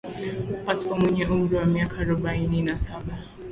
Pascoe 0.63 0.99
mwenye 0.99 1.23
umri 1.33 1.53
wa 1.59 1.65
miaka 1.73 1.95
arobaini 2.03 2.59
na 2.67 2.75
saba 2.85 3.13